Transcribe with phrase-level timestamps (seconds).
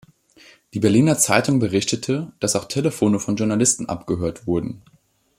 [0.73, 4.81] Die Berliner Zeitung berichtete, dass auch Telefone von Journalisten abgehört wurden.